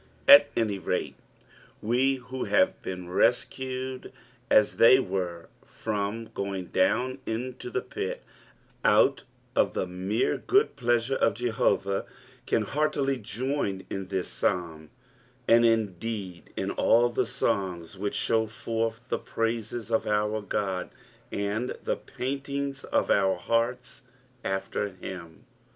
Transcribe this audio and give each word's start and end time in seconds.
At 0.27 0.49
any 0.55 0.79
rait, 0.79 1.13
we 1.79 2.15
who 2.15 2.45
have 2.45 2.81
been 2.81 3.07
rescued 3.07 4.11
as 4.49 4.77
they 4.77 4.97
werefrom 4.97 6.33
going 6.33 6.65
doum 6.73 7.19
fnfo 7.27 7.27
IJie 7.59 7.89
pU, 7.91 8.15
nut 8.83 9.23
of 9.55 9.75
the 9.75 9.85
mere 9.85 10.39
good 10.39 10.75
pleasure 10.75 11.19
qf 11.21 11.35
Jthouak, 11.53 12.07
can 12.47 12.65
heariUy 12.65 13.21
join 13.21 13.85
in 13.91 14.07
this 14.07 14.27
Psabn, 14.41 14.89
and 15.47 15.63
indeed 15.63 16.51
in 16.57 16.71
all 16.71 17.09
the 17.09 17.25
tongs 17.27 17.95
whiiA 17.97 18.11
show 18.13 18.47
forth 18.47 19.07
the 19.09 19.19
praises 19.19 19.91
of 19.91 20.05
oiir 20.05 20.49
God 20.49 20.89
and 21.31 21.77
the 21.83 21.97
pai^Ttgs 21.97 22.85
of 22.85 23.11
our 23.11 23.35
hearts 23.37 24.01
t^ltr 24.43 24.97
him. 24.99 25.45